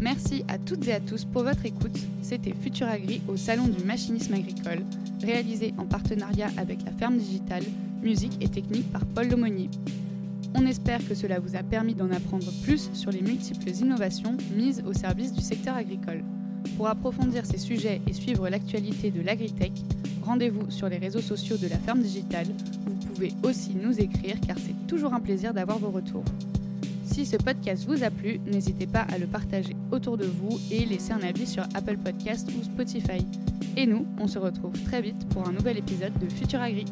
Merci 0.00 0.44
à 0.48 0.58
toutes 0.58 0.88
et 0.88 0.94
à 0.94 1.00
tous 1.00 1.24
pour 1.24 1.44
votre 1.44 1.64
écoute. 1.64 1.96
C'était 2.22 2.54
Futur 2.54 2.88
Agri 2.88 3.22
au 3.28 3.36
Salon 3.36 3.68
du 3.68 3.84
machinisme 3.84 4.34
agricole, 4.34 4.80
réalisé 5.22 5.74
en 5.78 5.86
partenariat 5.86 6.48
avec 6.56 6.82
la 6.84 6.90
ferme 6.90 7.18
digitale, 7.18 7.62
musique 8.02 8.42
et 8.42 8.48
technique 8.48 8.90
par 8.90 9.06
Paul 9.14 9.28
Lomonier. 9.28 9.70
On 10.54 10.66
espère 10.66 11.06
que 11.06 11.14
cela 11.14 11.40
vous 11.40 11.56
a 11.56 11.62
permis 11.62 11.94
d'en 11.94 12.10
apprendre 12.10 12.52
plus 12.62 12.90
sur 12.92 13.10
les 13.10 13.22
multiples 13.22 13.70
innovations 13.70 14.36
mises 14.54 14.82
au 14.86 14.92
service 14.92 15.32
du 15.32 15.40
secteur 15.40 15.76
agricole. 15.76 16.22
Pour 16.76 16.88
approfondir 16.88 17.46
ces 17.46 17.58
sujets 17.58 18.00
et 18.06 18.12
suivre 18.12 18.48
l'actualité 18.48 19.10
de 19.10 19.22
l'agritech, 19.22 19.72
rendez-vous 20.22 20.70
sur 20.70 20.88
les 20.88 20.98
réseaux 20.98 21.20
sociaux 21.20 21.56
de 21.56 21.68
la 21.68 21.78
ferme 21.78 22.00
digitale. 22.00 22.48
Vous 22.86 23.08
pouvez 23.08 23.32
aussi 23.42 23.74
nous 23.74 23.98
écrire 23.98 24.36
car 24.46 24.56
c'est 24.58 24.86
toujours 24.86 25.14
un 25.14 25.20
plaisir 25.20 25.54
d'avoir 25.54 25.78
vos 25.78 25.90
retours. 25.90 26.24
Si 27.04 27.26
ce 27.26 27.36
podcast 27.36 27.84
vous 27.86 28.04
a 28.04 28.10
plu, 28.10 28.40
n'hésitez 28.46 28.86
pas 28.86 29.02
à 29.02 29.18
le 29.18 29.26
partager 29.26 29.76
autour 29.90 30.16
de 30.16 30.24
vous 30.24 30.58
et 30.70 30.84
laisser 30.86 31.12
un 31.12 31.22
avis 31.22 31.46
sur 31.46 31.64
Apple 31.74 31.98
Podcast 31.98 32.48
ou 32.58 32.62
Spotify. 32.62 33.26
Et 33.76 33.86
nous, 33.86 34.06
on 34.18 34.28
se 34.28 34.38
retrouve 34.38 34.78
très 34.84 35.02
vite 35.02 35.28
pour 35.30 35.46
un 35.46 35.52
nouvel 35.52 35.78
épisode 35.78 36.12
de 36.18 36.28
Futur 36.32 36.60
Agri. 36.60 36.84